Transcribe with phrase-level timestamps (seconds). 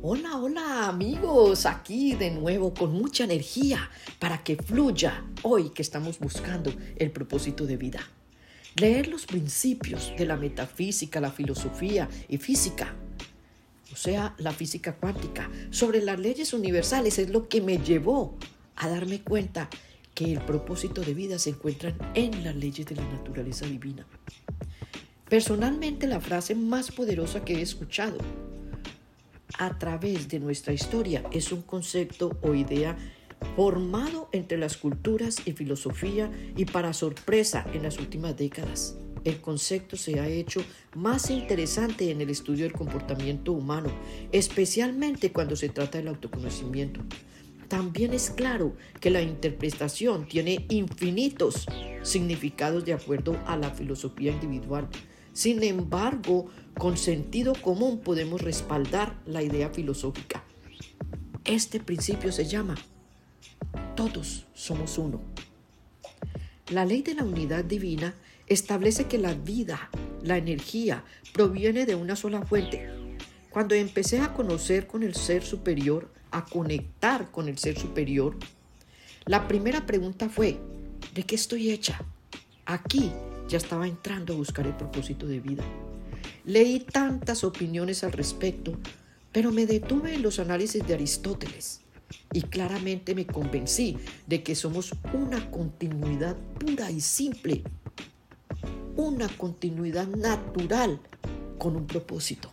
[0.00, 6.20] Hola, hola amigos, aquí de nuevo con mucha energía para que fluya hoy que estamos
[6.20, 7.98] buscando el propósito de vida.
[8.76, 12.94] Leer los principios de la metafísica, la filosofía y física,
[13.92, 18.36] o sea, la física cuántica, sobre las leyes universales es lo que me llevó
[18.76, 19.68] a darme cuenta
[20.14, 24.06] que el propósito de vida se encuentra en las leyes de la naturaleza divina.
[25.28, 28.18] Personalmente la frase más poderosa que he escuchado
[29.56, 32.96] a través de nuestra historia es un concepto o idea
[33.56, 38.96] formado entre las culturas y filosofía y para sorpresa en las últimas décadas.
[39.24, 40.62] El concepto se ha hecho
[40.94, 43.90] más interesante en el estudio del comportamiento humano,
[44.32, 47.00] especialmente cuando se trata del autoconocimiento.
[47.68, 51.66] También es claro que la interpretación tiene infinitos
[52.02, 54.88] significados de acuerdo a la filosofía individual.
[55.38, 60.42] Sin embargo, con sentido común podemos respaldar la idea filosófica.
[61.44, 62.74] Este principio se llama
[63.94, 65.20] todos somos uno.
[66.70, 68.16] La ley de la unidad divina
[68.48, 69.90] establece que la vida,
[70.24, 72.88] la energía, proviene de una sola fuente.
[73.50, 78.36] Cuando empecé a conocer con el ser superior, a conectar con el ser superior,
[79.24, 80.58] la primera pregunta fue,
[81.14, 82.04] ¿de qué estoy hecha?
[82.66, 83.12] Aquí
[83.48, 85.64] ya estaba entrando a buscar el propósito de vida.
[86.44, 88.78] Leí tantas opiniones al respecto,
[89.32, 91.80] pero me detuve en los análisis de Aristóteles
[92.32, 97.62] y claramente me convencí de que somos una continuidad pura y simple,
[98.96, 101.00] una continuidad natural
[101.58, 102.50] con un propósito.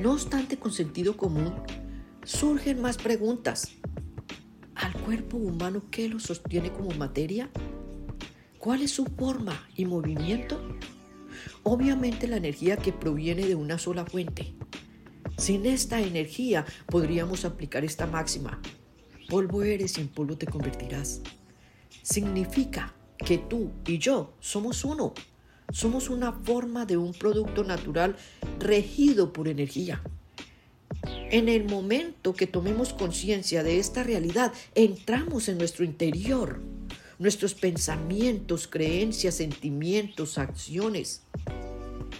[0.00, 1.54] No obstante, con sentido común,
[2.24, 3.72] surgen más preguntas.
[4.74, 7.48] ¿Al cuerpo humano qué lo sostiene como materia?
[8.58, 10.60] ¿Cuál es su forma y movimiento?
[11.62, 14.54] Obviamente la energía que proviene de una sola fuente.
[15.36, 18.60] Sin esta energía podríamos aplicar esta máxima.
[19.28, 21.20] Polvo eres y en polvo te convertirás.
[22.02, 25.12] Significa que tú y yo somos uno.
[25.70, 28.16] Somos una forma de un producto natural
[28.58, 30.02] regido por energía.
[31.30, 36.60] En el momento que tomemos conciencia de esta realidad, entramos en nuestro interior,
[37.18, 41.22] nuestros pensamientos, creencias, sentimientos, acciones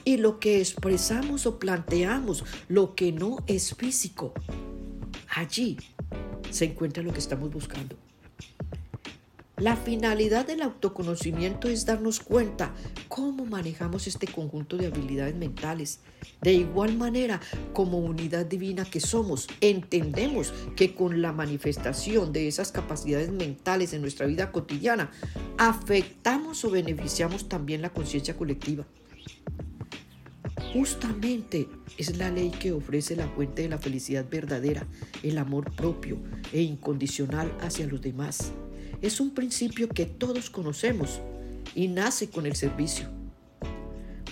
[0.04, 4.32] y lo que expresamos o planteamos, lo que no es físico.
[5.28, 5.76] Allí
[6.50, 7.96] se encuentra lo que estamos buscando.
[9.58, 12.74] La finalidad del autoconocimiento es darnos cuenta
[13.08, 16.00] cómo manejamos este conjunto de habilidades mentales.
[16.42, 17.40] De igual manera,
[17.72, 24.02] como unidad divina que somos, entendemos que con la manifestación de esas capacidades mentales en
[24.02, 25.10] nuestra vida cotidiana,
[25.56, 28.86] afectamos o beneficiamos también la conciencia colectiva.
[30.74, 34.86] Justamente es la ley que ofrece la fuente de la felicidad verdadera,
[35.22, 36.18] el amor propio
[36.52, 38.52] e incondicional hacia los demás.
[39.06, 41.20] Es un principio que todos conocemos
[41.76, 43.06] y nace con el servicio.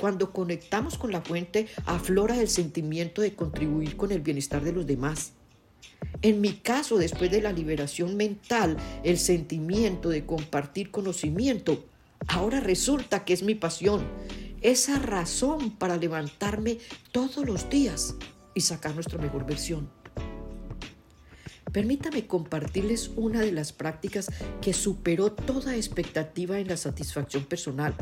[0.00, 4.84] Cuando conectamos con la fuente, aflora el sentimiento de contribuir con el bienestar de los
[4.84, 5.34] demás.
[6.22, 11.84] En mi caso, después de la liberación mental, el sentimiento de compartir conocimiento,
[12.26, 14.04] ahora resulta que es mi pasión
[14.60, 16.78] esa razón para levantarme
[17.12, 18.16] todos los días
[18.56, 19.88] y sacar nuestra mejor versión.
[21.74, 24.30] Permítame compartirles una de las prácticas
[24.62, 27.96] que superó toda expectativa en la satisfacción personal.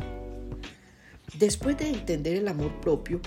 [1.39, 3.19] Después de entender el amor propio,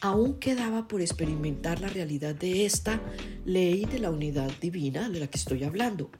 [0.00, 3.02] aún quedaba por experimentar la realidad de esta
[3.44, 6.10] ley de la unidad divina de la que estoy hablando.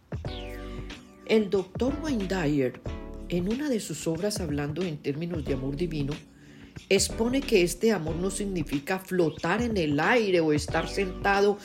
[1.26, 2.78] El doctor Wayne Dyer,
[3.30, 6.12] en una de sus obras hablando en términos de amor divino,
[6.88, 11.58] expone que este amor no significa flotar en el aire o estar sentado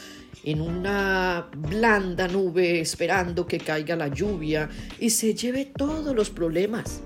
[0.44, 7.01] en una blanda nube esperando que caiga la lluvia y se lleve todos los problemas.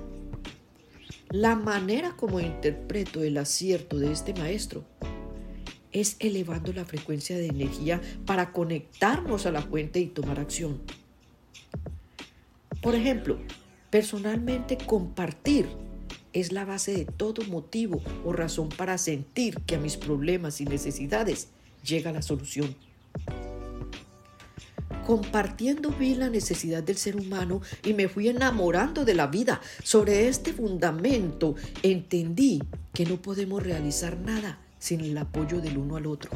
[1.29, 4.85] La manera como interpreto el acierto de este maestro
[5.91, 10.81] es elevando la frecuencia de energía para conectarnos a la fuente y tomar acción.
[12.81, 13.39] Por ejemplo,
[13.89, 15.65] personalmente compartir
[16.35, 20.65] es la base de todo motivo o razón para sentir que a mis problemas y
[20.65, 21.47] necesidades
[21.83, 22.75] llega la solución.
[25.07, 29.61] Compartiendo vi la necesidad del ser humano y me fui enamorando de la vida.
[29.81, 32.61] Sobre este fundamento entendí
[32.93, 36.31] que no podemos realizar nada sin el apoyo del uno al otro.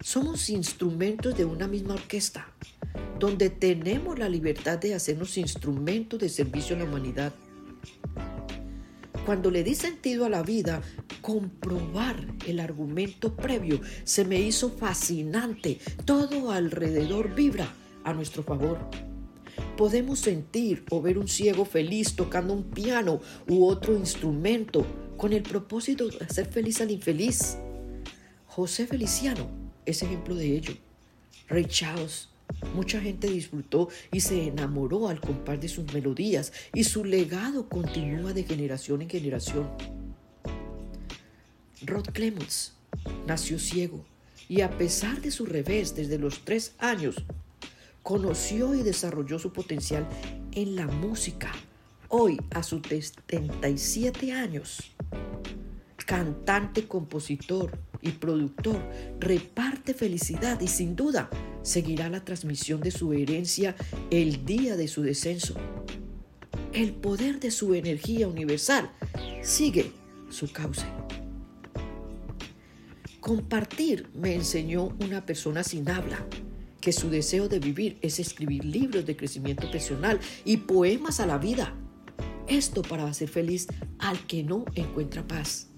[0.00, 2.48] Somos instrumentos de una misma orquesta,
[3.20, 7.32] donde tenemos la libertad de hacernos instrumentos de servicio a la humanidad
[9.24, 10.82] Cuando le di sentido a la vida,
[11.22, 15.78] comprobar el argumento previo se me hizo fascinante.
[16.04, 17.72] Todo alrededor vibra
[18.04, 18.78] a nuestro favor.
[19.78, 24.84] Podemos sentir o ver un ciego feliz tocando un piano u otro instrumento
[25.16, 27.56] con el propósito de hacer feliz al infeliz.
[28.46, 29.48] José Feliciano
[29.86, 30.74] es ejemplo de ello.
[31.48, 32.28] Ray Charles
[32.74, 38.32] Mucha gente disfrutó y se enamoró al compás de sus melodías y su legado continúa
[38.32, 39.68] de generación en generación.
[41.82, 42.72] Rod Clements
[43.26, 44.04] nació ciego
[44.48, 47.24] y a pesar de su revés desde los tres años,
[48.02, 50.06] conoció y desarrolló su potencial
[50.52, 51.50] en la música.
[52.08, 54.94] Hoy, a sus 77 años,
[56.04, 58.78] cantante, compositor y productor,
[59.18, 61.30] reparte felicidad y sin duda
[61.62, 63.74] seguirá la transmisión de su herencia
[64.10, 65.54] el día de su descenso.
[66.72, 68.90] El poder de su energía universal
[69.42, 69.90] sigue
[70.28, 70.84] su cauce.
[73.20, 76.26] Compartir me enseñó una persona sin habla,
[76.82, 81.38] que su deseo de vivir es escribir libros de crecimiento personal y poemas a la
[81.38, 81.74] vida.
[82.46, 83.66] Esto para hacer feliz
[83.98, 85.68] al que no encuentra paz.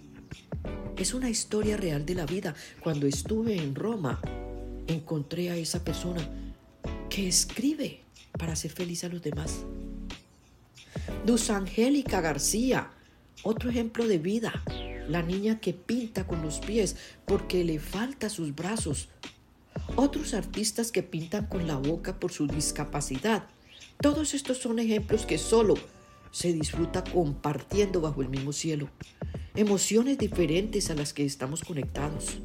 [0.98, 2.54] Es una historia real de la vida.
[2.81, 4.19] Cuando estuve en Roma,
[4.87, 6.26] encontré a esa persona
[7.10, 8.00] que escribe
[8.38, 9.58] para hacer feliz a los demás.
[11.26, 12.90] Luz Angélica García,
[13.43, 14.62] otro ejemplo de vida.
[15.06, 16.96] La niña que pinta con los pies
[17.26, 19.10] porque le falta sus brazos.
[19.96, 23.46] Otros artistas que pintan con la boca por su discapacidad.
[24.00, 25.75] Todos estos son ejemplos que solo
[26.36, 28.90] se disfruta compartiendo bajo el mismo cielo.
[29.54, 32.40] Emociones diferentes a las que estamos conectados.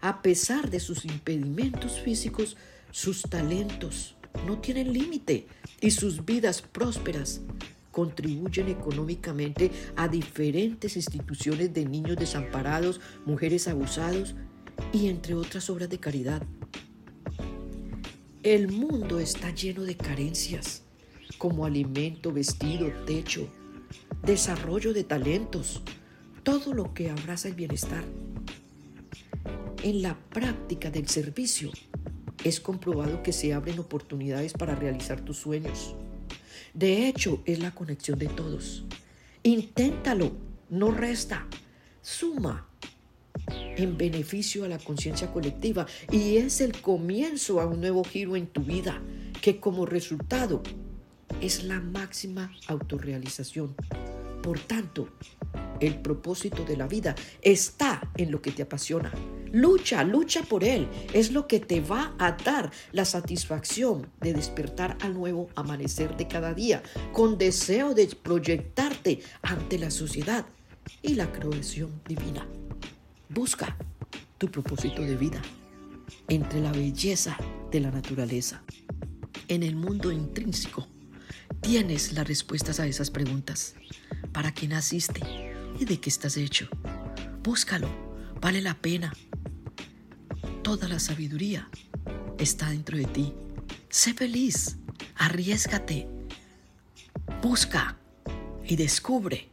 [0.00, 2.56] A pesar de sus impedimentos físicos,
[2.92, 4.16] sus talentos
[4.46, 5.48] no tienen límite
[5.82, 7.42] y sus vidas prósperas
[7.92, 14.34] contribuyen económicamente a diferentes instituciones de niños desamparados, mujeres abusados
[14.94, 16.42] y entre otras obras de caridad.
[18.42, 20.85] El mundo está lleno de carencias,
[21.38, 23.48] como alimento, vestido, techo,
[24.22, 25.82] desarrollo de talentos,
[26.42, 28.04] todo lo que abraza el bienestar
[29.82, 31.70] en la práctica del servicio,
[32.44, 35.94] es comprobado que se abren oportunidades para realizar tus sueños.
[36.74, 38.84] De hecho, es la conexión de todos.
[39.42, 40.32] Inténtalo,
[40.68, 41.46] no resta,
[42.02, 42.68] suma
[43.48, 48.46] en beneficio a la conciencia colectiva y es el comienzo a un nuevo giro en
[48.46, 49.00] tu vida
[49.40, 50.62] que como resultado
[51.40, 53.74] es la máxima autorrealización.
[54.42, 55.08] Por tanto,
[55.80, 59.12] el propósito de la vida está en lo que te apasiona.
[59.52, 60.88] Lucha, lucha por él.
[61.12, 66.28] Es lo que te va a dar la satisfacción de despertar al nuevo amanecer de
[66.28, 70.46] cada día, con deseo de proyectarte ante la sociedad
[71.02, 72.46] y la creación divina.
[73.28, 73.76] Busca
[74.38, 75.42] tu propósito de vida
[76.28, 77.36] entre la belleza
[77.70, 78.62] de la naturaleza.
[79.48, 80.86] En el mundo intrínseco
[81.66, 83.74] tienes las respuestas a esas preguntas.
[84.30, 85.20] ¿Para qué naciste?
[85.80, 86.68] ¿Y de qué estás hecho?
[87.42, 87.88] Búscalo,
[88.40, 89.12] vale la pena.
[90.62, 91.68] Toda la sabiduría
[92.38, 93.32] está dentro de ti.
[93.88, 94.76] Sé feliz,
[95.16, 96.06] arriesgate,
[97.42, 97.98] busca
[98.64, 99.48] y descubre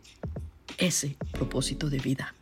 [0.77, 2.36] ese propósito de vida.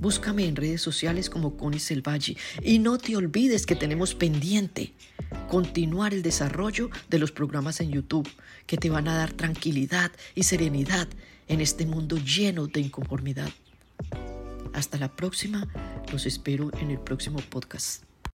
[0.00, 4.92] Búscame en redes sociales como Connie Selvaggio y no te olvides que tenemos pendiente
[5.48, 8.28] continuar el desarrollo de los programas en YouTube
[8.66, 11.08] que te van a dar tranquilidad y serenidad
[11.48, 13.50] en este mundo lleno de inconformidad.
[14.72, 15.66] Hasta la próxima,
[16.12, 18.02] los espero en el próximo podcast.